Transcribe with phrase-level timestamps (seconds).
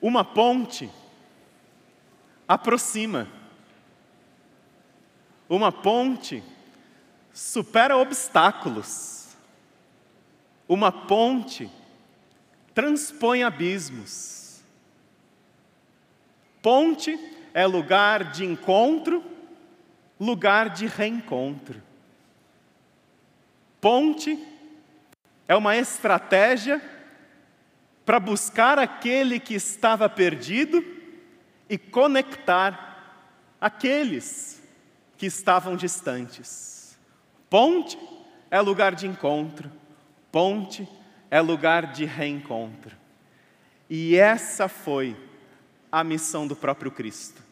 [0.00, 0.90] Uma ponte
[2.46, 3.28] aproxima.
[5.48, 6.42] Uma ponte
[7.32, 9.36] supera obstáculos.
[10.68, 11.70] Uma ponte
[12.74, 14.62] transpõe abismos.
[16.62, 17.18] Ponte
[17.54, 19.24] é lugar de encontro,
[20.20, 21.82] lugar de reencontro.
[23.80, 24.38] Ponte
[25.46, 26.82] é uma estratégia
[28.08, 30.82] para buscar aquele que estava perdido
[31.68, 33.20] e conectar
[33.60, 34.62] aqueles
[35.18, 36.98] que estavam distantes.
[37.50, 37.98] Ponte
[38.50, 39.70] é lugar de encontro,
[40.32, 40.88] ponte
[41.30, 42.96] é lugar de reencontro.
[43.90, 45.14] E essa foi
[45.92, 47.42] a missão do próprio Cristo.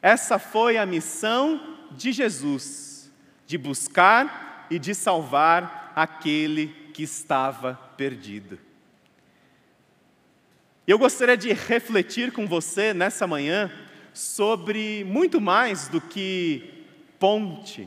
[0.00, 3.10] Essa foi a missão de Jesus,
[3.44, 8.67] de buscar e de salvar aquele que estava perdido.
[10.88, 13.70] Eu gostaria de refletir com você nessa manhã
[14.14, 16.86] sobre muito mais do que
[17.18, 17.86] ponte,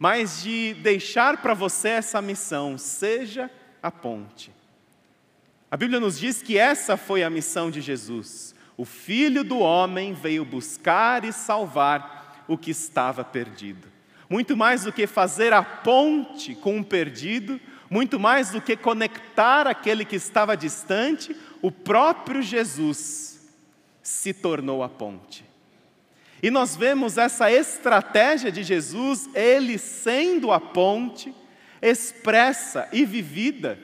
[0.00, 3.48] mas de deixar para você essa missão, seja
[3.80, 4.50] a ponte.
[5.70, 8.52] A Bíblia nos diz que essa foi a missão de Jesus.
[8.76, 13.86] O Filho do Homem veio buscar e salvar o que estava perdido.
[14.28, 19.68] Muito mais do que fazer a ponte com o perdido, muito mais do que conectar
[19.68, 23.48] aquele que estava distante, o próprio Jesus
[24.02, 25.44] se tornou a ponte.
[26.42, 31.32] E nós vemos essa estratégia de Jesus, ele sendo a ponte,
[31.80, 33.78] expressa e vivida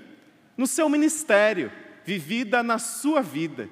[0.56, 1.70] no seu ministério,
[2.04, 3.68] vivida na sua vida.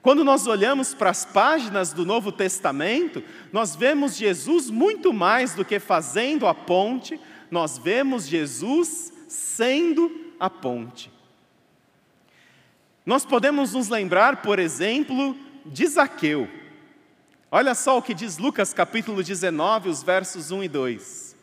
[0.00, 3.22] Quando nós olhamos para as páginas do Novo Testamento,
[3.52, 10.48] nós vemos Jesus muito mais do que fazendo a ponte, nós vemos Jesus sendo a
[10.48, 11.19] ponte.
[13.10, 16.48] Nós podemos nos lembrar, por exemplo, de Zaqueu.
[17.50, 21.36] Olha só o que diz Lucas capítulo 19, os versos 1 e 2.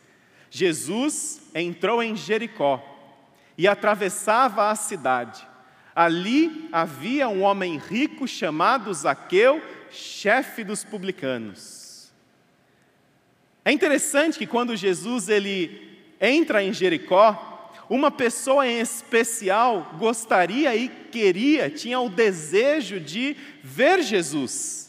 [0.50, 2.82] Jesus entrou em Jericó
[3.58, 5.46] e atravessava a cidade.
[5.94, 12.10] Ali havia um homem rico chamado Zaqueu, chefe dos publicanos.
[13.62, 17.47] É interessante que quando Jesus ele entra em Jericó,
[17.88, 24.87] uma pessoa em especial gostaria e queria, tinha o desejo de ver Jesus.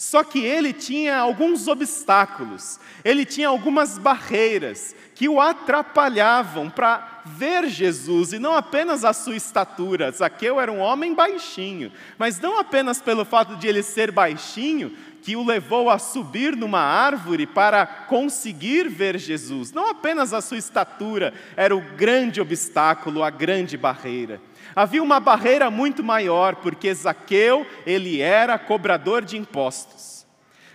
[0.00, 7.68] Só que ele tinha alguns obstáculos, ele tinha algumas barreiras que o atrapalhavam para ver
[7.68, 10.10] Jesus, e não apenas a sua estatura.
[10.10, 15.36] Zaqueu era um homem baixinho, mas não apenas pelo fato de ele ser baixinho, que
[15.36, 19.70] o levou a subir numa árvore para conseguir ver Jesus.
[19.70, 24.40] Não apenas a sua estatura era o grande obstáculo, a grande barreira.
[24.74, 30.26] Havia uma barreira muito maior, porque Zaqueu, ele era cobrador de impostos.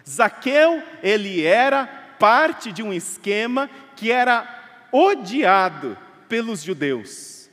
[0.08, 1.86] Zaqueu, ele era
[2.20, 5.98] parte de um esquema que era odiado
[6.28, 7.50] pelos judeus.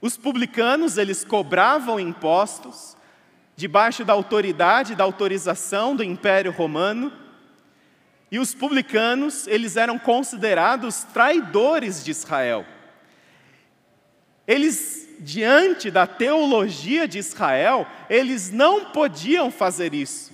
[0.00, 2.96] Os publicanos, eles cobravam impostos
[3.54, 7.12] debaixo da autoridade, da autorização do Império Romano,
[8.30, 12.64] e os publicanos, eles eram considerados traidores de Israel.
[14.46, 20.32] Eles, diante da teologia de Israel, eles não podiam fazer isso.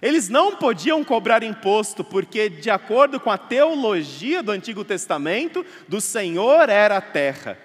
[0.00, 6.00] Eles não podiam cobrar imposto, porque, de acordo com a teologia do Antigo Testamento, do
[6.00, 7.58] Senhor era a terra.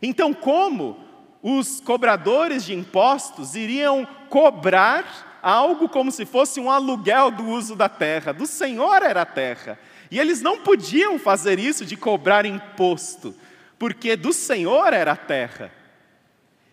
[0.00, 0.98] Então, como
[1.42, 7.88] os cobradores de impostos iriam cobrar algo como se fosse um aluguel do uso da
[7.88, 8.32] terra?
[8.32, 9.78] Do Senhor era a terra.
[10.10, 13.34] E eles não podiam fazer isso de cobrar imposto,
[13.78, 15.72] porque do Senhor era a terra.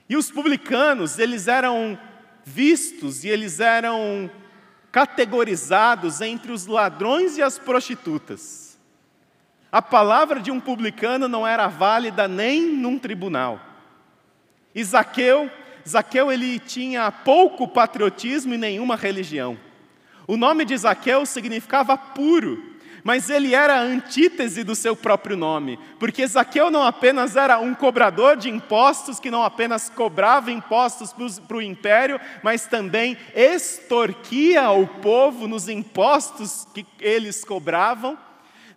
[0.07, 1.97] E os publicanos, eles eram
[2.45, 4.29] vistos e eles eram
[4.91, 8.77] categorizados entre os ladrões e as prostitutas.
[9.71, 13.59] A palavra de um publicano não era válida nem num tribunal.
[14.75, 15.49] E Zaqueu,
[15.87, 19.57] Zaqueu ele tinha pouco patriotismo e nenhuma religião.
[20.27, 22.72] O nome de Zaqueu significava puro,
[23.03, 27.75] mas ele era a antítese do seu próprio nome, porque Zaqueu não apenas era um
[27.75, 31.13] cobrador de impostos, que não apenas cobrava impostos
[31.47, 38.17] para o império, mas também extorquia o povo nos impostos que eles cobravam.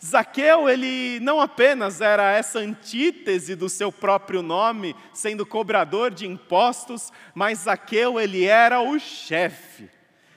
[0.04, 7.12] Zaqueu, ele não apenas era essa antítese do seu próprio nome, sendo cobrador de impostos,
[7.34, 9.95] mas Zaqueu, ele era o chefe.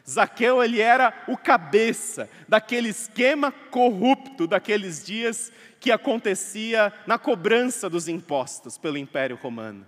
[0.10, 8.08] Zaqueu ele era o cabeça daquele esquema corrupto daqueles dias que acontecia na cobrança dos
[8.08, 9.86] impostos pelo Império Romano.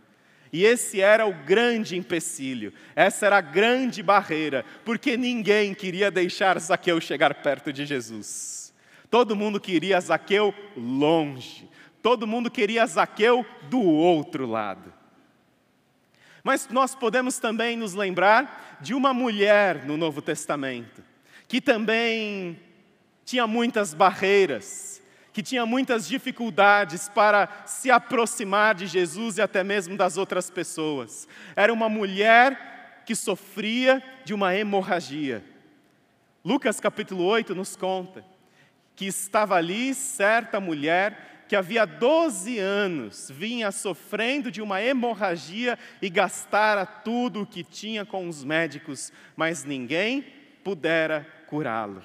[0.53, 6.59] E esse era o grande empecilho, essa era a grande barreira, porque ninguém queria deixar
[6.59, 8.73] Zaqueu chegar perto de Jesus.
[9.09, 11.67] Todo mundo queria Zaqueu longe,
[12.01, 15.00] todo mundo queria Zaqueu do outro lado.
[16.43, 21.03] Mas nós podemos também nos lembrar de uma mulher no Novo Testamento,
[21.47, 22.59] que também
[23.23, 25.01] tinha muitas barreiras,
[25.31, 31.27] que tinha muitas dificuldades para se aproximar de Jesus e até mesmo das outras pessoas.
[31.55, 35.43] Era uma mulher que sofria de uma hemorragia.
[36.43, 38.25] Lucas capítulo 8 nos conta
[38.95, 46.09] que estava ali certa mulher que havia 12 anos vinha sofrendo de uma hemorragia e
[46.09, 50.25] gastara tudo o que tinha com os médicos, mas ninguém
[50.63, 52.01] pudera curá-lo.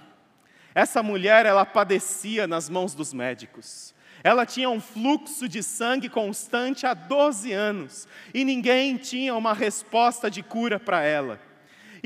[0.74, 3.94] Essa mulher, ela padecia nas mãos dos médicos.
[4.24, 10.28] Ela tinha um fluxo de sangue constante há 12 anos e ninguém tinha uma resposta
[10.28, 11.45] de cura para ela.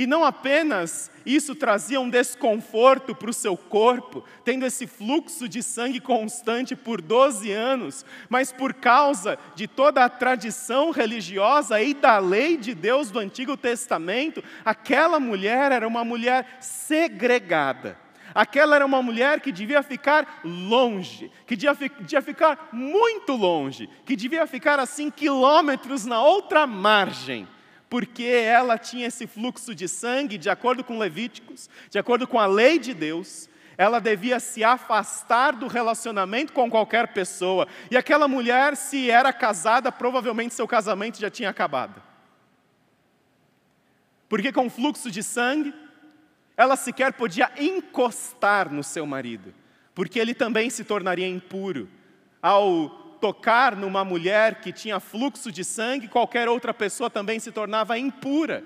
[0.01, 5.63] E não apenas isso trazia um desconforto para o seu corpo, tendo esse fluxo de
[5.63, 12.19] sangue constante por 12 anos, mas por causa de toda a tradição religiosa e da
[12.19, 17.99] lei de Deus do Antigo Testamento, aquela mulher era uma mulher segregada.
[18.35, 24.17] Aquela era uma mulher que devia ficar longe, que devia, devia ficar muito longe, que
[24.17, 27.47] devia ficar assim quilômetros na outra margem,
[27.91, 32.47] porque ela tinha esse fluxo de sangue, de acordo com Levíticos, de acordo com a
[32.47, 37.67] lei de Deus, ela devia se afastar do relacionamento com qualquer pessoa.
[37.91, 42.01] E aquela mulher, se era casada, provavelmente seu casamento já tinha acabado.
[44.29, 45.75] Porque com fluxo de sangue,
[46.57, 49.53] ela sequer podia encostar no seu marido,
[49.95, 51.89] porque ele também se tornaria impuro.
[52.41, 57.99] Ao tocar numa mulher que tinha fluxo de sangue, qualquer outra pessoa também se tornava
[57.99, 58.65] impura.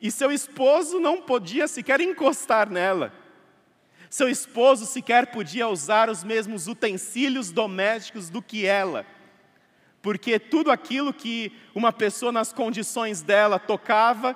[0.00, 3.12] E seu esposo não podia sequer encostar nela.
[4.08, 9.04] Seu esposo sequer podia usar os mesmos utensílios domésticos do que ela.
[10.00, 14.34] Porque tudo aquilo que uma pessoa nas condições dela tocava,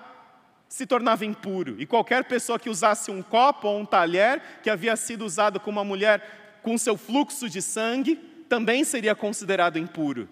[0.69, 1.81] se tornava impuro.
[1.81, 5.71] E qualquer pessoa que usasse um copo ou um talher que havia sido usado com
[5.71, 10.29] uma mulher com seu fluxo de sangue, também seria considerado impuro.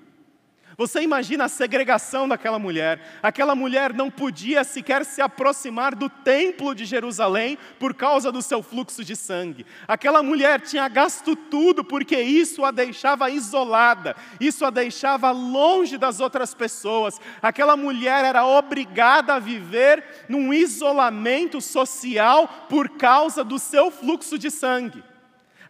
[0.77, 3.01] Você imagina a segregação daquela mulher.
[3.23, 8.63] Aquela mulher não podia sequer se aproximar do templo de Jerusalém por causa do seu
[8.63, 9.65] fluxo de sangue.
[9.89, 16.21] Aquela mulher tinha gasto tudo porque isso a deixava isolada, isso a deixava longe das
[16.21, 17.19] outras pessoas.
[17.41, 24.51] Aquela mulher era obrigada a viver num isolamento social por causa do seu fluxo de
[24.51, 25.10] sangue.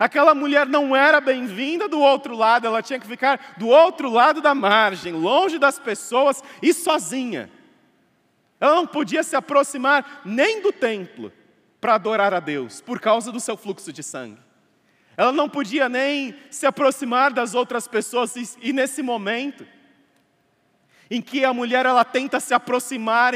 [0.00, 4.40] Aquela mulher não era bem-vinda do outro lado, ela tinha que ficar do outro lado
[4.40, 7.50] da margem, longe das pessoas e sozinha.
[8.58, 11.30] Ela não podia se aproximar nem do templo
[11.78, 14.40] para adorar a Deus, por causa do seu fluxo de sangue.
[15.18, 19.66] Ela não podia nem se aproximar das outras pessoas, e, nesse momento,
[21.10, 23.34] em que a mulher ela tenta se aproximar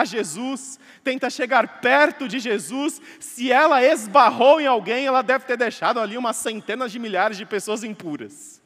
[0.00, 5.56] a Jesus, tenta chegar perto de Jesus, se ela esbarrou em alguém, ela deve ter
[5.56, 8.62] deixado ali umas centenas de milhares de pessoas impuras.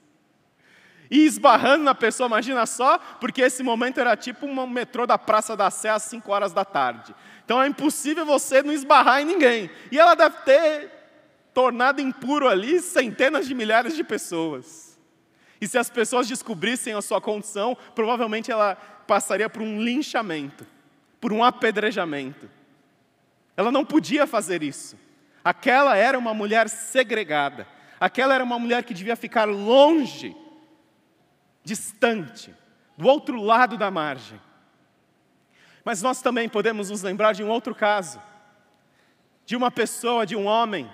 [1.11, 5.55] E esbarrando na pessoa, imagina só, porque esse momento era tipo um metrô da Praça
[5.55, 7.15] da Sé às 5 horas da tarde.
[7.45, 9.71] Então é impossível você não esbarrar em ninguém.
[9.91, 10.91] E ela deve ter
[11.53, 14.99] tornado impuro ali centenas de milhares de pessoas.
[15.61, 18.75] E se as pessoas descobrissem a sua condição, provavelmente ela
[19.07, 20.67] passaria por um linchamento
[21.23, 22.51] por um apedrejamento.
[23.57, 24.99] Ela não podia fazer isso.
[25.45, 27.65] Aquela era uma mulher segregada.
[28.01, 30.37] Aquela era uma mulher que devia ficar longe,
[31.63, 32.53] distante,
[32.99, 34.41] do outro lado da margem.
[35.85, 38.21] Mas nós também podemos nos lembrar de um outro caso,
[39.47, 40.91] de uma pessoa, de um homem,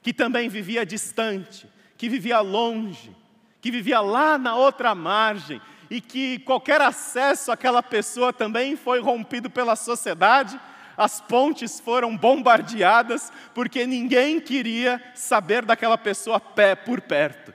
[0.00, 3.14] que também vivia distante, que vivia longe,
[3.60, 9.50] que vivia lá na outra margem, e que qualquer acesso àquela pessoa também foi rompido
[9.50, 10.58] pela sociedade,
[10.96, 17.52] as pontes foram bombardeadas, porque ninguém queria saber daquela pessoa pé por perto.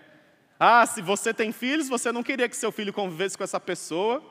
[0.60, 4.22] Ah, se você tem filhos, você não queria que seu filho convivesse com essa pessoa?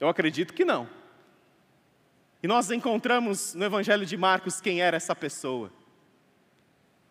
[0.00, 0.88] Eu acredito que não.
[2.42, 5.72] E nós encontramos no Evangelho de Marcos quem era essa pessoa.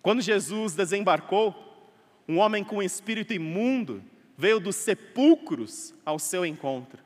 [0.02, 1.56] Quando Jesus desembarcou,
[2.28, 4.04] um homem com um espírito imundo
[4.42, 7.04] veio dos sepulcros ao seu encontro.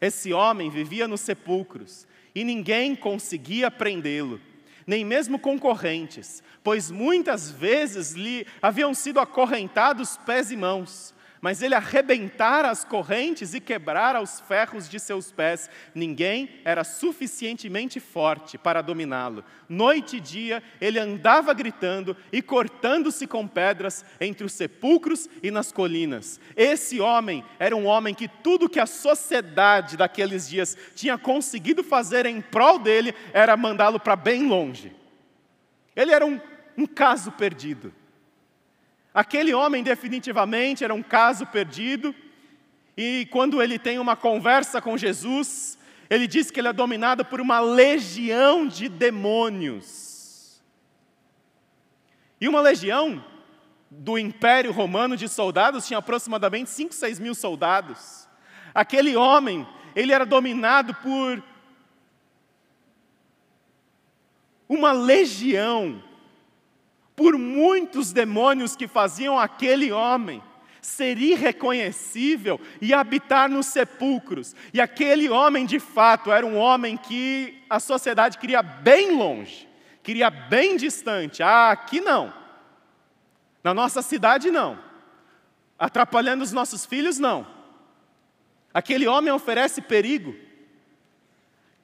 [0.00, 4.40] Esse homem vivia nos sepulcros e ninguém conseguia prendê-lo,
[4.86, 11.74] nem mesmo concorrentes, pois muitas vezes lhe haviam sido acorrentados pés e mãos, mas ele
[11.74, 15.68] arrebentara as correntes e quebrara os ferros de seus pés.
[15.92, 19.44] Ninguém era suficientemente forte para dominá-lo.
[19.68, 25.72] Noite e dia ele andava gritando e cortando-se com pedras entre os sepulcros e nas
[25.72, 26.40] colinas.
[26.56, 32.24] Esse homem era um homem que tudo que a sociedade daqueles dias tinha conseguido fazer
[32.24, 34.94] em prol dele era mandá-lo para bem longe.
[35.96, 36.40] Ele era um,
[36.78, 37.92] um caso perdido.
[39.14, 42.14] Aquele homem definitivamente era um caso perdido,
[42.96, 45.78] e quando ele tem uma conversa com Jesus,
[46.08, 50.62] ele diz que ele é dominado por uma legião de demônios.
[52.40, 53.24] E uma legião
[53.90, 58.26] do Império Romano de soldados tinha aproximadamente 5, 6 mil soldados.
[58.74, 61.42] Aquele homem, ele era dominado por
[64.68, 66.02] uma legião
[67.14, 70.42] por muitos demônios que faziam aquele homem
[70.82, 74.54] ser irreconhecível e habitar nos sepulcros.
[74.74, 79.68] E aquele homem, de fato, era um homem que a sociedade queria bem longe,
[80.02, 81.42] queria bem distante.
[81.42, 82.34] Ah, aqui não.
[83.62, 84.76] Na nossa cidade, não.
[85.78, 87.46] Atrapalhando os nossos filhos, não.
[88.74, 90.34] Aquele homem oferece perigo.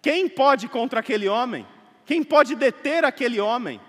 [0.02, 1.66] Quem pode contra aquele homem?
[2.04, 3.80] Quem pode deter aquele homem?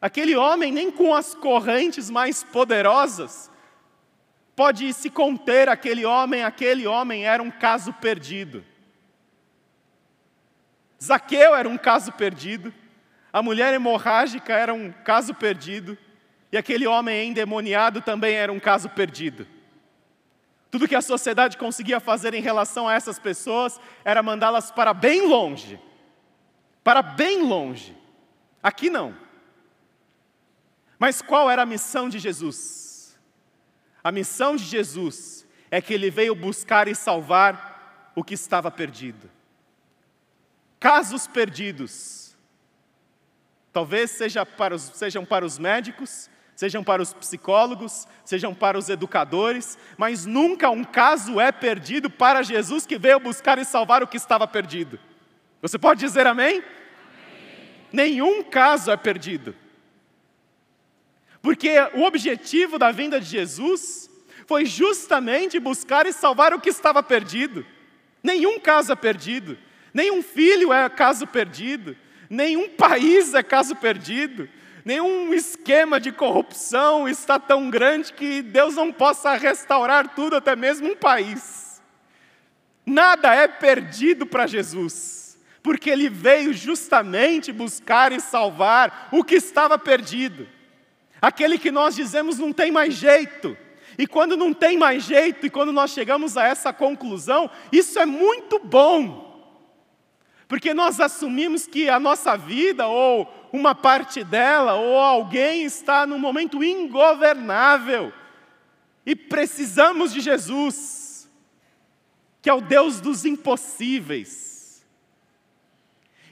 [0.00, 3.50] Aquele homem, nem com as correntes mais poderosas,
[4.56, 8.64] pode se conter aquele homem, aquele homem era um caso perdido.
[11.02, 12.72] Zaqueu era um caso perdido,
[13.32, 15.96] a mulher hemorrágica era um caso perdido,
[16.50, 19.46] e aquele homem endemoniado também era um caso perdido.
[20.70, 25.26] Tudo que a sociedade conseguia fazer em relação a essas pessoas era mandá-las para bem
[25.26, 25.80] longe.
[26.82, 27.96] Para bem longe.
[28.62, 29.14] Aqui não.
[31.00, 33.18] Mas qual era a missão de Jesus?
[34.04, 39.30] A missão de Jesus é que ele veio buscar e salvar o que estava perdido.
[40.78, 42.36] Casos perdidos.
[43.72, 48.90] Talvez seja para os, sejam para os médicos, sejam para os psicólogos, sejam para os
[48.90, 54.06] educadores, mas nunca um caso é perdido para Jesus que veio buscar e salvar o
[54.06, 55.00] que estava perdido.
[55.62, 56.58] Você pode dizer amém?
[56.58, 56.64] amém.
[57.90, 59.56] Nenhum caso é perdido.
[61.42, 64.10] Porque o objetivo da vinda de Jesus
[64.46, 67.64] foi justamente buscar e salvar o que estava perdido.
[68.22, 69.56] Nenhum caso é perdido,
[69.94, 71.96] nenhum filho é caso perdido,
[72.28, 74.48] nenhum país é caso perdido,
[74.84, 80.90] nenhum esquema de corrupção está tão grande que Deus não possa restaurar tudo, até mesmo
[80.90, 81.80] um país.
[82.84, 89.78] Nada é perdido para Jesus, porque Ele veio justamente buscar e salvar o que estava
[89.78, 90.46] perdido.
[91.20, 93.56] Aquele que nós dizemos não tem mais jeito.
[93.98, 98.06] E quando não tem mais jeito, e quando nós chegamos a essa conclusão, isso é
[98.06, 99.28] muito bom.
[100.48, 106.18] Porque nós assumimos que a nossa vida, ou uma parte dela, ou alguém está num
[106.18, 108.12] momento ingovernável.
[109.04, 111.28] E precisamos de Jesus,
[112.40, 114.84] que é o Deus dos impossíveis.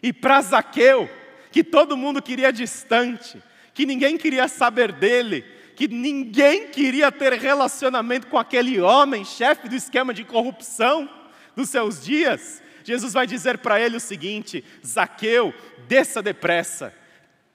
[0.02, 1.08] E para Zaqueu,
[1.50, 3.42] que todo mundo queria distante,
[3.78, 5.44] que ninguém queria saber dele,
[5.76, 11.08] que ninguém queria ter relacionamento com aquele homem, chefe do esquema de corrupção
[11.54, 15.54] dos seus dias, Jesus vai dizer para ele o seguinte: Zaqueu,
[15.86, 16.92] desça depressa,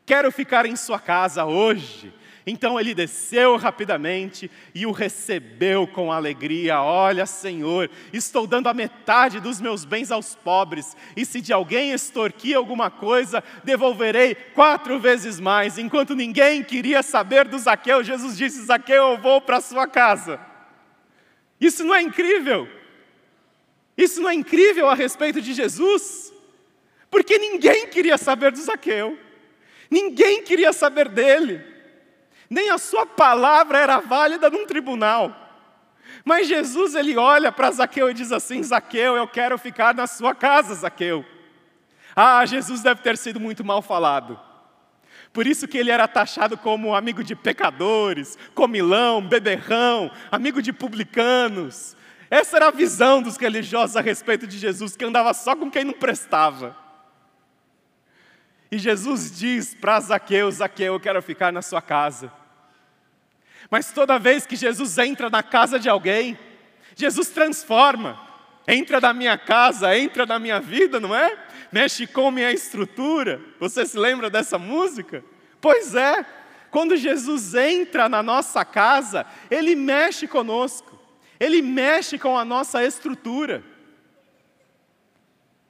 [0.05, 2.13] quero ficar em sua casa hoje.
[2.45, 6.81] Então ele desceu rapidamente e o recebeu com alegria.
[6.81, 11.91] Olha, Senhor, estou dando a metade dos meus bens aos pobres, e se de alguém
[11.91, 15.77] extorquir alguma coisa, devolverei quatro vezes mais.
[15.77, 20.39] Enquanto ninguém queria saber do Zaqueu, Jesus disse: Zaqueu, eu vou para a sua casa.
[21.61, 22.67] Isso não é incrível?
[23.97, 26.33] Isso não é incrível a respeito de Jesus?
[27.09, 29.17] Porque ninguém queria saber do Zaqueu,
[29.89, 31.72] ninguém queria saber dele
[32.49, 35.43] nem a sua palavra era válida num tribunal.
[36.25, 40.33] Mas Jesus ele olha para Zaqueu e diz assim: Zaqueu, eu quero ficar na sua
[40.33, 41.25] casa, Zaqueu.
[42.15, 44.39] Ah, Jesus deve ter sido muito mal falado.
[45.33, 51.97] Por isso que ele era taxado como amigo de pecadores, comilão, beberrão, amigo de publicanos.
[52.29, 55.83] Essa era a visão dos religiosos a respeito de Jesus, que andava só com quem
[55.83, 56.82] não prestava.
[58.73, 62.33] E Jesus diz para Zaqueu: Zaqueu, eu quero ficar na sua casa.
[63.69, 66.39] Mas toda vez que Jesus entra na casa de alguém,
[66.95, 68.19] Jesus transforma.
[68.67, 71.37] Entra na minha casa, entra na minha vida, não é?
[71.71, 73.39] Mexe com minha estrutura.
[73.59, 75.23] Você se lembra dessa música?
[75.61, 76.25] Pois é.
[76.71, 80.99] Quando Jesus entra na nossa casa, ele mexe conosco,
[81.39, 83.63] ele mexe com a nossa estrutura.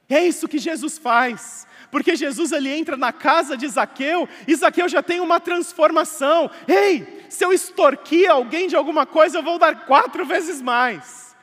[0.08, 1.66] É isso que Jesus faz.
[1.94, 6.50] Porque Jesus ele entra na casa de Zaqueu e Zaqueu já tem uma transformação.
[6.66, 11.36] Ei, se eu extorquir alguém de alguma coisa, eu vou dar quatro vezes mais.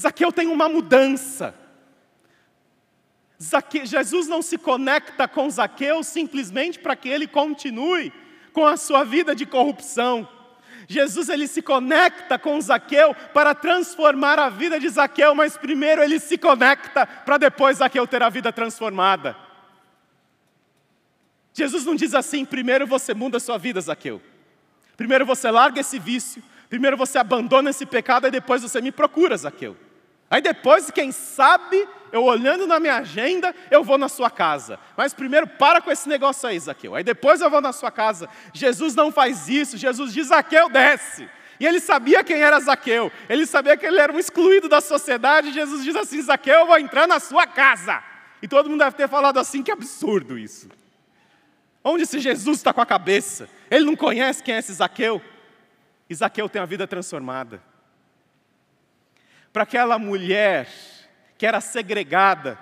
[0.00, 1.54] Zaqueu tem uma mudança.
[3.38, 3.84] Zaque...
[3.84, 8.10] Jesus não se conecta com Zaqueu simplesmente para que ele continue
[8.50, 10.26] com a sua vida de corrupção.
[10.86, 16.18] Jesus ele se conecta com Zaqueu para transformar a vida de Zaqueu, mas primeiro ele
[16.18, 19.36] se conecta para depois Zaqueu ter a vida transformada.
[21.52, 24.20] Jesus não diz assim: primeiro você muda a sua vida, Zaqueu.
[24.96, 29.36] Primeiro você larga esse vício, primeiro você abandona esse pecado, e depois você me procura,
[29.36, 29.76] Zaqueu.
[30.30, 34.78] Aí depois, quem sabe, eu olhando na minha agenda, eu vou na sua casa.
[34.96, 36.94] Mas primeiro para com esse negócio aí, Zaqueu.
[36.94, 38.28] Aí depois eu vou na sua casa.
[38.52, 39.76] Jesus não faz isso.
[39.76, 41.28] Jesus diz: Zaqueu, desce.
[41.60, 43.12] E ele sabia quem era Zaqueu.
[43.28, 45.52] Ele sabia que ele era um excluído da sociedade.
[45.52, 48.02] Jesus diz assim: Zaqueu, eu vou entrar na sua casa.
[48.42, 50.68] E todo mundo deve ter falado assim: que absurdo isso.
[51.82, 53.48] Onde esse Jesus está com a cabeça?
[53.70, 55.20] Ele não conhece quem é esse Zaqueu?
[56.08, 57.60] E Zaqueu tem a vida transformada
[59.54, 60.68] para aquela mulher
[61.38, 62.58] que era segregada,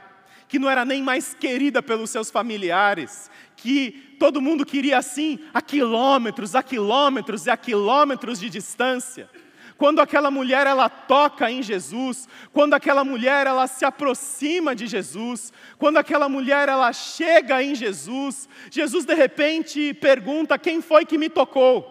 [0.46, 5.62] que não era nem mais querida pelos seus familiares, que todo mundo queria assim, a
[5.62, 9.30] quilômetros, a quilômetros e a quilômetros de distância.
[9.78, 15.50] Quando aquela mulher ela toca em Jesus, quando aquela mulher ela se aproxima de Jesus,
[15.78, 21.30] quando aquela mulher ela chega em Jesus, Jesus de repente pergunta: "Quem foi que me
[21.30, 21.88] tocou?"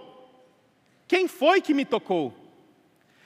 [1.08, 2.41] Quem foi que me tocou?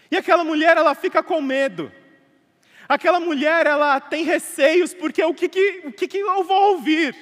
[0.09, 1.91] E aquela mulher, ela fica com medo.
[2.88, 7.15] Aquela mulher, ela tem receios, porque o que, que, o que, que eu vou ouvir?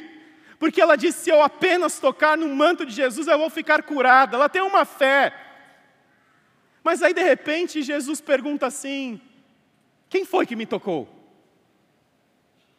[0.59, 4.35] Porque ela diz: se eu apenas tocar no manto de Jesus, eu vou ficar curada.
[4.35, 5.33] Ela tem uma fé.
[6.83, 9.19] Mas aí, de repente, Jesus pergunta assim:
[10.09, 11.07] quem foi que me tocou?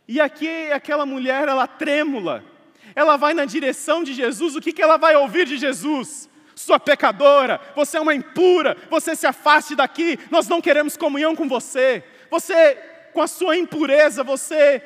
[0.07, 2.45] E aqui, aquela mulher, ela trêmula,
[2.95, 6.29] ela vai na direção de Jesus, o que, que ela vai ouvir de Jesus?
[6.55, 11.49] Sua pecadora, você é uma impura, você se afaste daqui, nós não queremos comunhão com
[11.49, 12.05] você.
[12.31, 12.75] Você,
[13.13, 14.83] com a sua impureza, você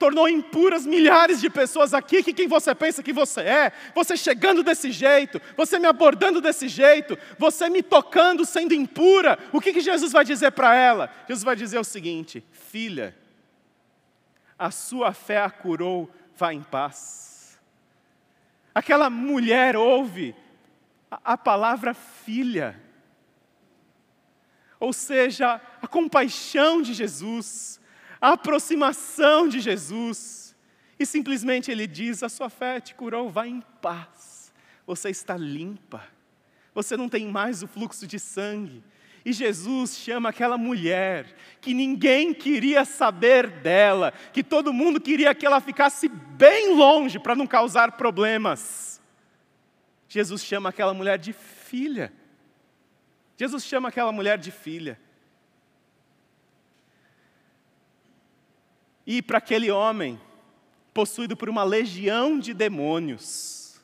[0.00, 4.62] tornou impuras milhares de pessoas aqui, que quem você pensa que você é, você chegando
[4.62, 9.80] desse jeito, você me abordando desse jeito, você me tocando sendo impura, o que, que
[9.80, 11.12] Jesus vai dizer para ela?
[11.28, 13.14] Jesus vai dizer o seguinte: filha,
[14.58, 17.60] a sua fé a curou, vá em paz.
[18.74, 20.34] Aquela mulher ouve
[21.10, 22.80] a palavra filha.
[24.78, 27.80] Ou seja, a compaixão de Jesus,
[28.20, 30.56] a aproximação de Jesus.
[30.98, 34.52] E simplesmente ele diz: A sua fé te curou, vá em paz.
[34.86, 36.02] Você está limpa.
[36.74, 38.82] Você não tem mais o fluxo de sangue.
[39.22, 45.44] E Jesus chama aquela mulher que ninguém queria saber dela, que todo mundo queria que
[45.44, 48.89] ela ficasse bem longe para não causar problemas.
[50.10, 52.12] Jesus chama aquela mulher de filha.
[53.36, 55.00] Jesus chama aquela mulher de filha.
[59.06, 60.20] E para aquele homem,
[60.92, 63.80] possuído por uma legião de demônios,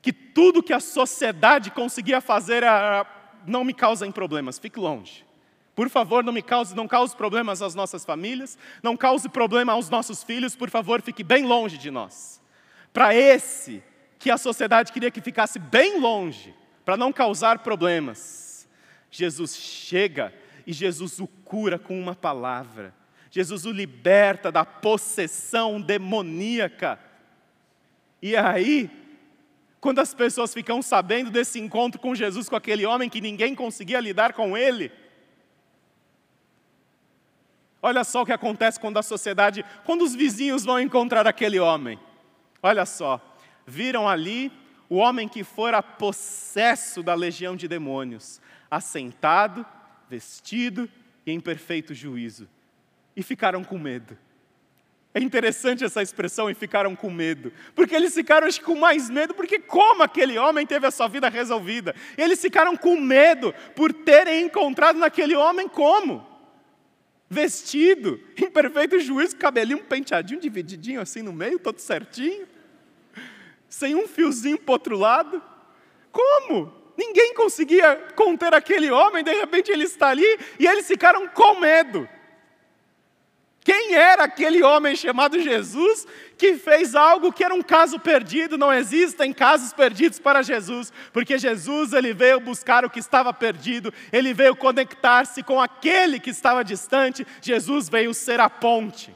[0.00, 3.04] que tudo que a sociedade conseguia fazer era,
[3.46, 5.26] não me causem problemas, fique longe.
[5.74, 9.90] Por favor, não me cause, não cause problemas às nossas famílias, não cause problema aos
[9.90, 12.40] nossos filhos, por favor, fique bem longe de nós.
[12.90, 13.84] Para esse,
[14.18, 18.68] que a sociedade queria que ficasse bem longe, para não causar problemas.
[19.10, 20.32] Jesus chega
[20.66, 22.94] e Jesus o cura com uma palavra.
[23.30, 26.98] Jesus o liberta da possessão demoníaca.
[28.22, 28.90] E aí,
[29.80, 34.00] quando as pessoas ficam sabendo desse encontro com Jesus, com aquele homem que ninguém conseguia
[34.00, 34.90] lidar com ele,
[37.82, 41.98] olha só o que acontece quando a sociedade, quando os vizinhos vão encontrar aquele homem.
[42.62, 43.20] Olha só,
[43.66, 44.52] viram ali
[44.88, 49.66] o homem que fora possesso da legião de demônios, assentado,
[50.08, 50.88] vestido
[51.26, 52.48] e em perfeito juízo.
[53.16, 54.16] E ficaram com medo.
[55.12, 57.50] É interessante essa expressão, e ficaram com medo.
[57.74, 61.28] Porque eles ficaram acho, com mais medo, porque como aquele homem teve a sua vida
[61.28, 61.94] resolvida?
[62.18, 66.24] E eles ficaram com medo por terem encontrado naquele homem como?
[67.30, 72.46] Vestido, em perfeito juízo, cabelinho penteadinho, divididinho assim no meio, todo certinho
[73.68, 75.42] sem um fiozinho para outro lado?
[76.12, 76.72] Como?
[76.96, 82.08] Ninguém conseguia conter aquele homem, de repente ele está ali e eles ficaram com medo.
[83.66, 86.06] Quem era aquele homem chamado Jesus
[86.38, 88.56] que fez algo que era um caso perdido?
[88.56, 93.92] Não existem casos perdidos para Jesus, porque Jesus ele veio buscar o que estava perdido,
[94.12, 97.26] ele veio conectar-se com aquele que estava distante.
[97.42, 99.12] Jesus veio ser a ponte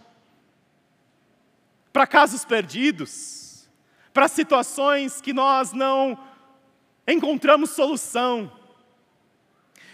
[1.92, 3.49] para casos perdidos,
[4.12, 6.18] para situações que nós não
[7.07, 8.51] encontramos solução.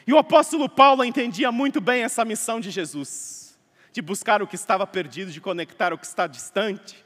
[0.07, 3.59] E o apóstolo Paulo entendia muito bem essa missão de Jesus,
[3.93, 7.05] de buscar o que estava perdido, de conectar o que está distante.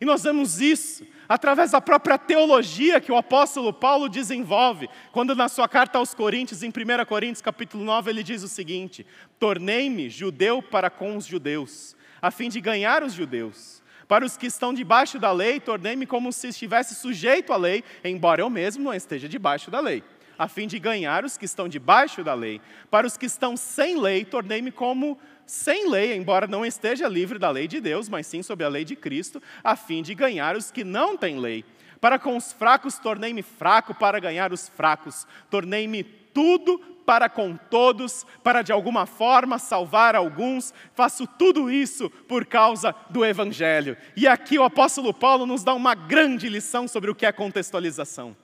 [0.00, 5.48] E nós vemos isso através da própria teologia que o apóstolo Paulo desenvolve, quando na
[5.48, 9.06] sua carta aos Coríntios, em 1 Coríntios capítulo 9, ele diz o seguinte:
[9.38, 13.82] Tornei-me judeu para com os judeus, a fim de ganhar os judeus.
[14.06, 18.42] Para os que estão debaixo da lei, tornei-me como se estivesse sujeito à lei, embora
[18.42, 20.02] eu mesmo não esteja debaixo da lei,
[20.38, 22.60] a fim de ganhar os que estão debaixo da lei.
[22.90, 27.50] Para os que estão sem lei, tornei-me como sem lei, embora não esteja livre da
[27.50, 30.70] lei de Deus, mas sim sob a lei de Cristo, a fim de ganhar os
[30.70, 31.64] que não têm lei.
[32.00, 35.26] Para com os fracos, tornei-me fraco para ganhar os fracos.
[35.48, 42.46] Tornei-me tudo para com todos, para de alguma forma salvar alguns, faço tudo isso por
[42.46, 43.96] causa do Evangelho.
[44.16, 48.36] E aqui o apóstolo Paulo nos dá uma grande lição sobre o que é contextualização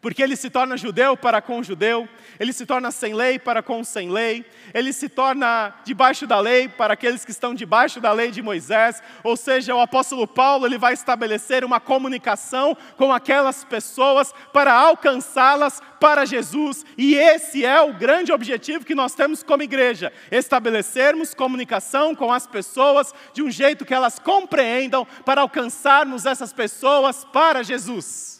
[0.00, 2.08] porque ele se torna judeu para com judeu,
[2.38, 6.68] ele se torna sem lei para com sem lei, ele se torna debaixo da lei
[6.68, 10.78] para aqueles que estão debaixo da lei de Moisés, ou seja, o apóstolo Paulo ele
[10.78, 17.92] vai estabelecer uma comunicação com aquelas pessoas para alcançá-las para Jesus, e esse é o
[17.92, 23.84] grande objetivo que nós temos como igreja: estabelecermos comunicação com as pessoas de um jeito
[23.84, 28.37] que elas compreendam para alcançarmos essas pessoas para Jesus.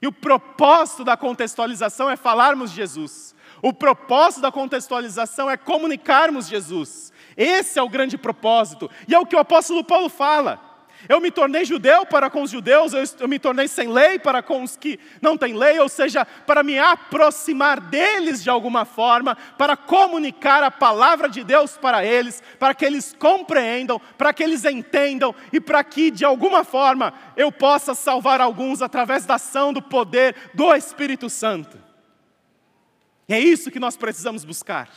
[0.00, 3.34] E o propósito da contextualização é falarmos Jesus.
[3.60, 7.12] O propósito da contextualização é comunicarmos Jesus.
[7.36, 8.90] Esse é o grande propósito.
[9.06, 10.67] E é o que o apóstolo Paulo fala.
[11.08, 14.62] Eu me tornei judeu para com os judeus, eu, me tornei sem lei para com
[14.62, 19.74] os que não têm lei, ou seja, para me aproximar deles de alguma forma, para
[19.74, 25.34] comunicar a palavra de Deus para eles, para que eles compreendam, para que eles entendam
[25.50, 30.36] e para que de alguma forma eu possa salvar alguns através da ação do poder
[30.52, 31.78] do Espírito Santo.
[33.26, 34.90] E é isso que nós precisamos buscar.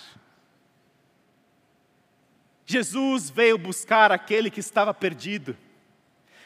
[2.65, 5.56] Jesus veio buscar aquele que estava perdido.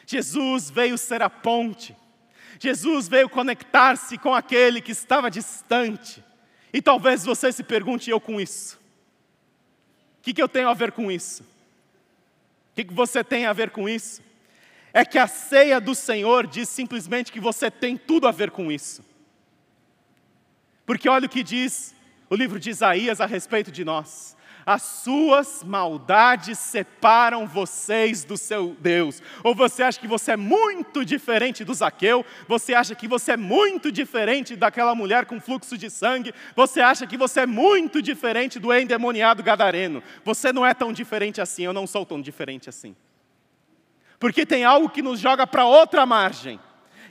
[0.06, 1.94] Jesus veio ser a ponte.
[2.60, 6.24] Jesus veio conectar-se com aquele que estava distante.
[6.72, 8.78] E talvez você se pergunte, eu com isso?
[10.18, 11.42] O que, que eu tenho a ver com isso?
[11.42, 14.22] O que, que você tem a ver com isso?
[14.92, 18.70] É que a ceia do Senhor diz simplesmente que você tem tudo a ver com
[18.70, 19.04] isso.
[20.86, 21.94] Porque olha o que diz
[22.30, 24.35] o livro de Isaías a respeito de nós
[24.66, 29.22] as suas maldades separam vocês do seu Deus.
[29.44, 33.36] Ou você acha que você é muito diferente do Zaqueu, você acha que você é
[33.36, 38.58] muito diferente daquela mulher com fluxo de sangue, você acha que você é muito diferente
[38.58, 40.02] do endemoniado gadareno.
[40.24, 42.96] Você não é tão diferente assim, eu não sou tão diferente assim.
[44.18, 46.58] Porque tem algo que nos joga para outra margem,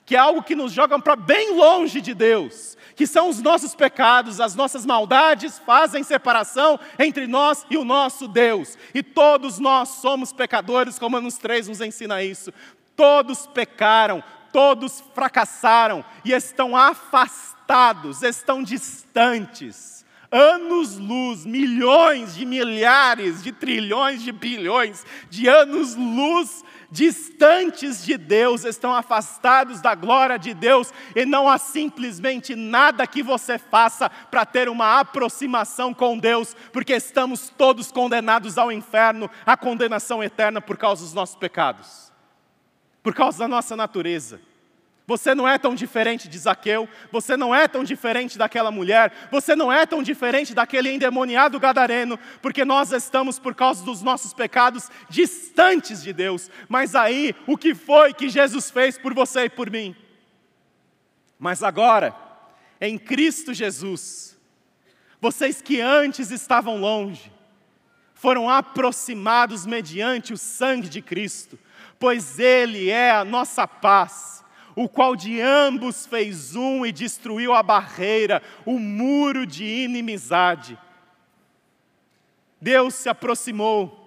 [0.06, 3.76] que é algo que nos joga para bem longe de Deus que são os nossos
[3.76, 8.78] pecados, as nossas maldades fazem separação entre nós e o nosso Deus.
[8.94, 12.54] E todos nós somos pecadores, Romanos 3 nos ensina isso.
[12.96, 20.06] Todos pecaram, todos fracassaram e estão afastados, estão distantes.
[20.32, 26.64] Anos-luz, milhões de milhares, de trilhões de bilhões de anos-luz
[26.96, 33.22] distantes de Deus, estão afastados da glória de Deus, e não há simplesmente nada que
[33.22, 39.58] você faça para ter uma aproximação com Deus, porque estamos todos condenados ao inferno, à
[39.58, 42.14] condenação eterna por causa dos nossos pecados,
[43.04, 44.40] por causa da nossa natureza.
[45.08, 49.56] Você não é tão diferente de Zaqueu, você não é tão diferente daquela mulher, você
[49.56, 54.90] não é tão diferente daquele endemoniado gadareno, porque nós estamos, por causa dos nossos pecados,
[55.08, 56.50] distantes de Deus.
[56.68, 59.96] Mas aí, o que foi que Jesus fez por você e por mim?
[61.38, 62.16] Mas agora,
[62.82, 64.36] em Cristo Jesus,
[65.22, 67.32] vocês que antes estavam longe,
[68.16, 71.60] foram aproximados mediante o sangue de Cristo,
[72.00, 74.36] pois Ele é a nossa paz
[74.76, 80.78] o qual de ambos fez um e destruiu a barreira, o muro de inimizade.
[82.60, 84.02] Deus se aproximou,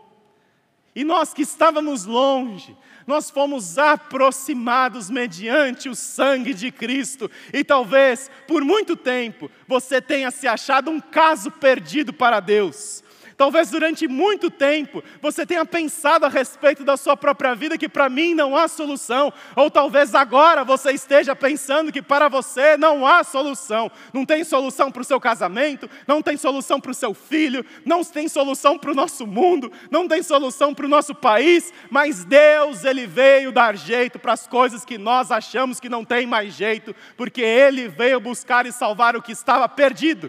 [0.95, 2.77] e nós que estávamos longe,
[3.07, 10.31] nós fomos aproximados mediante o sangue de Cristo, e talvez por muito tempo você tenha
[10.31, 13.03] se achado um caso perdido para Deus.
[13.39, 18.09] Talvez durante muito tempo você tenha pensado a respeito da sua própria vida que para
[18.09, 23.23] mim não há solução, ou talvez agora você esteja pensando que para você não há
[23.23, 23.93] solução.
[24.13, 28.03] Não tem solução para o seu casamento, não tem solução para o seu filho, não
[28.03, 32.85] tem solução para o nosso mundo, não tem solução para o nosso país, mas Deus,
[32.85, 36.93] Ele veio dar jeito para as coisas que nós achamos que não tem mais jeito,
[37.17, 40.29] porque Ele veio buscar e salvar o que estava perdido,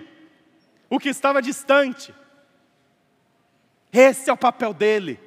[0.88, 2.13] o que estava distante.
[3.91, 5.19] Esse é o papel dele.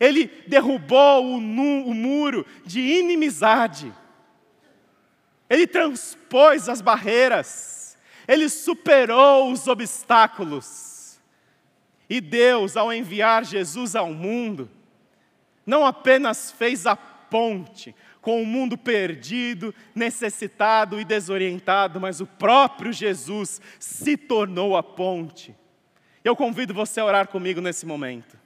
[0.00, 3.92] Ele derrubou o, nu, o muro de inimizade.
[5.50, 7.96] Ele transpôs as barreiras.
[8.26, 11.18] Ele superou os obstáculos.
[12.08, 14.70] E Deus, ao enviar Jesus ao mundo,
[15.66, 22.92] não apenas fez a ponte com o mundo perdido, necessitado e desorientado, mas o próprio
[22.92, 25.54] Jesus se tornou a ponte.
[26.24, 28.36] Eu convido você a orar comigo nesse momento.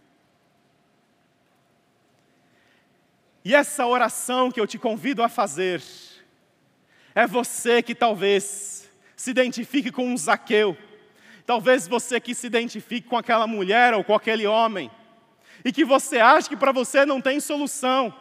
[3.45, 5.83] E essa oração que eu te convido a fazer,
[7.15, 10.77] é você que talvez se identifique com um Zaqueu,
[11.45, 14.91] talvez você que se identifique com aquela mulher ou com aquele homem,
[15.65, 18.15] e que você acha que para você não tem solução,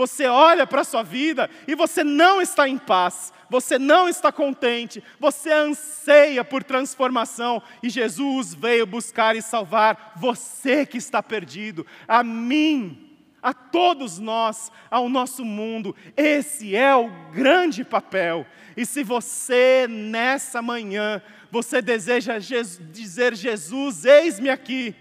[0.00, 4.32] você olha para a sua vida e você não está em paz, você não está
[4.32, 11.86] contente, você anseia por transformação e Jesus veio buscar e salvar você que está perdido,
[12.08, 13.10] a mim,
[13.42, 15.94] a todos nós, ao nosso mundo.
[16.16, 18.46] Esse é o grande papel.
[18.74, 24.96] E se você nessa manhã você deseja dizer Jesus, eis-me aqui,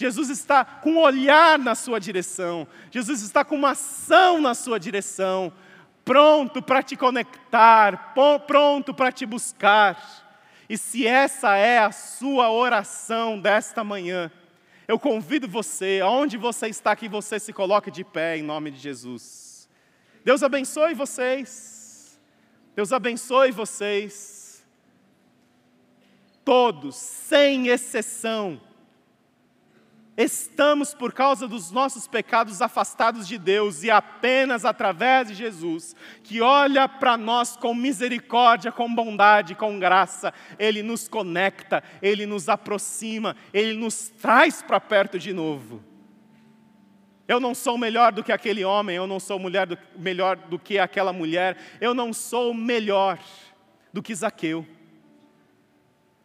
[0.00, 4.80] Jesus está com um olhar na sua direção, Jesus está com uma ação na sua
[4.80, 5.52] direção,
[6.06, 8.14] pronto para te conectar,
[8.46, 10.32] pronto para te buscar.
[10.70, 14.32] E se essa é a sua oração desta manhã,
[14.88, 18.78] eu convido você, aonde você está, que você se coloque de pé em nome de
[18.78, 19.68] Jesus.
[20.24, 22.18] Deus abençoe vocês.
[22.74, 24.64] Deus abençoe vocês.
[26.42, 28.58] Todos, sem exceção
[30.16, 36.40] Estamos, por causa dos nossos pecados, afastados de Deus e apenas através de Jesus, que
[36.40, 43.36] olha para nós com misericórdia, com bondade, com graça, Ele nos conecta, Ele nos aproxima,
[43.52, 45.82] Ele nos traz para perto de novo.
[47.26, 50.58] Eu não sou melhor do que aquele homem, eu não sou mulher do, melhor do
[50.58, 53.18] que aquela mulher, eu não sou melhor
[53.92, 54.66] do que Zaqueu.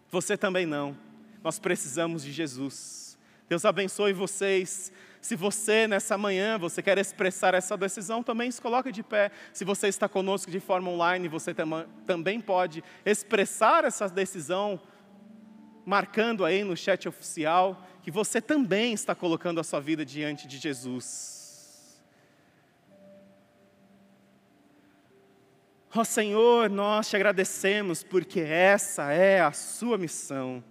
[0.10, 0.98] Você também não.
[1.44, 3.05] Nós precisamos de Jesus.
[3.48, 4.92] Deus abençoe vocês.
[5.22, 9.32] Se você, nessa manhã, você quer expressar essa decisão, também se coloque de pé.
[9.54, 11.54] Se você está conosco de forma online, você
[12.06, 14.80] também pode expressar essa decisão,
[15.86, 20.58] marcando aí no chat oficial, que você também está colocando a sua vida diante de
[20.58, 22.00] Jesus.
[25.96, 30.64] Ó oh, Senhor, nós te agradecemos porque essa é a sua missão,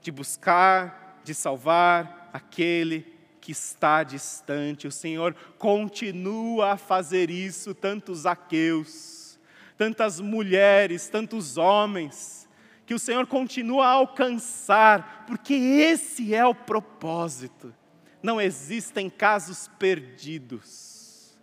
[0.00, 3.06] de buscar de salvar aquele
[3.40, 4.88] que está distante.
[4.88, 9.38] O Senhor continua a fazer isso, tantos aqueus,
[9.78, 12.48] tantas mulheres, tantos homens,
[12.84, 17.72] que o Senhor continua a alcançar, porque esse é o propósito.
[18.20, 21.38] Não existem casos perdidos,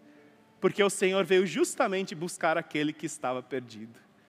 [0.60, 3.98] porque o Senhor veio justamente buscar aquele que estava perdido.